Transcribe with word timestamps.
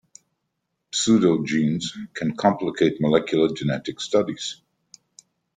Pseudogenes 0.91 1.95
can 2.15 2.35
complicate 2.35 2.99
molecular 2.99 3.53
genetic 3.53 4.01
studies. 4.01 4.59